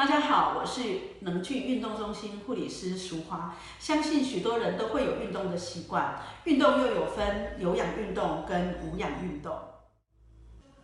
[0.00, 3.54] 大家好，我是能去运动中心护理师淑华。
[3.78, 9.54] 相信许多人都会有运动的习惯，运动又有分有氧运动跟无氧运动。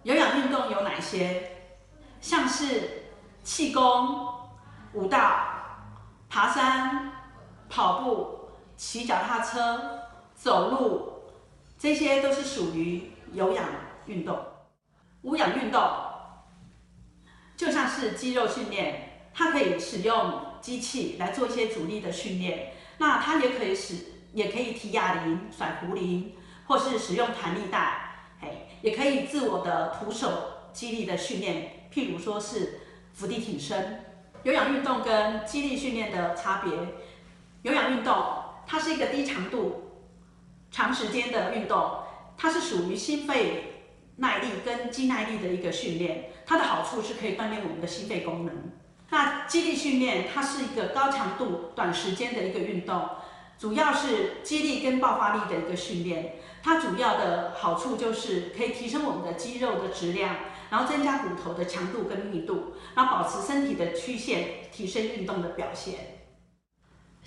[0.02, 1.50] 有氧运动有哪些？
[2.20, 3.06] 像是
[3.42, 4.28] 气功、
[4.92, 5.18] 舞蹈、
[6.28, 7.10] 爬山、
[7.70, 9.98] 跑步、骑脚踏车、
[10.34, 11.12] 走路，
[11.78, 13.64] 这些都是属于有氧
[14.04, 14.38] 运动。
[15.22, 15.80] 无氧运动
[17.96, 23.94] 是肌肉训练，它可以使用机器来做一些阻力的训练，那它也可以使，
[24.34, 26.34] 也可以提哑铃、甩壶铃，
[26.66, 30.28] 或是使用弹力带，哎，也可以自我的徒手
[30.74, 32.80] 肌力的训练，譬如说是
[33.14, 34.04] 伏地挺身。
[34.42, 36.72] 有氧运动跟肌力训练的差别，
[37.62, 38.14] 有氧运动
[38.66, 40.02] 它是一个低强度、
[40.70, 42.00] 长时间的运动，
[42.36, 43.72] 它是属于心肺。
[44.16, 48.72] 耐力跟肌耐力的一个训练，它的好处是可以锻炼我们的心肺功能。
[49.10, 53.08] 那肌力训练，它是一个高强度、短时间的一个运动，
[53.58, 56.36] 主要是肌力跟爆发力的一个训练。
[56.62, 60.34] 它主要的好处就是可以提升我们的肌肉的质量，
[60.70, 66.15] 然后增加骨头的强度跟密度，然后保持身体的曲线，提升运动的表现。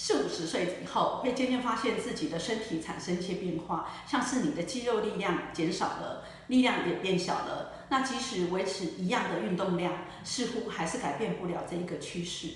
[0.02, 7.74] 四五十岁以后，会渐渐发现自己的身体产生一些变化，像是你的肌肉力量减少了，力量也变小了。
[7.90, 12.48] 那即使维持一样的运动量，似乎还是改变不了这一个趋势。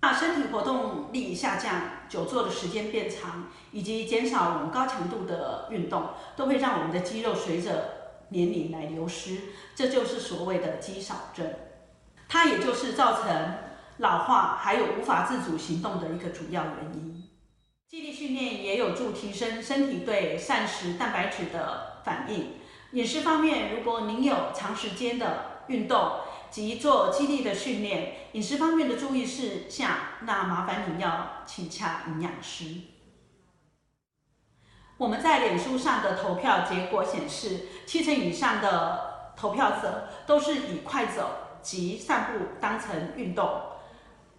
[0.00, 9.38] 那身体活动力下降、久坐的时间变长，以及减少我们高强度的运动，都会让我们的肌肉随着年龄来流失，
[9.76, 11.48] 这就是所谓的肌少症。
[12.28, 13.67] 它也就是造成。
[13.98, 17.28] 老化还有无法自主行动的一个主要原因。
[17.88, 22.54] 肌力训练也有助提升身体对膳食蛋白质的反应。
[22.92, 29.90] 饮食方面，如果您有长时间的运动及做肌力的训练，饮食方面的注意事项，
[30.22, 32.64] 那麻烦您要请洽营养师。
[34.96, 41.30] 我们在脸书上的投票结果显示，七成以上的投票者都是以快走
[41.62, 43.62] 及散步当成运动。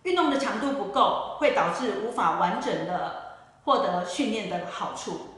[0.04, 5.36] 运动的强度不够，会导致无法完整的获得训练的好处。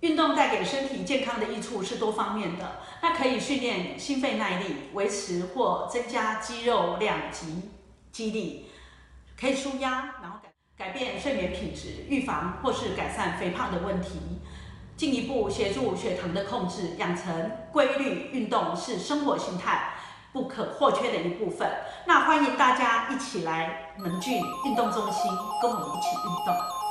[0.00, 7.70] 运动带给身体健康的益处是多方面的，那可以训练心肺耐力，维持或增加肌肉量及
[8.10, 8.70] 肌力，
[9.38, 14.40] 可以舒压，然后改改变睡眠品质，预防或是改善肥胖的问题，
[14.96, 19.92] 进一步协助血糖的控制，养成规律运动是生活形态。
[20.32, 21.68] 不可或缺的一部分。
[22.06, 25.30] 那欢迎大家一起来能俊运动中心，
[25.60, 26.89] 跟我们一起运动。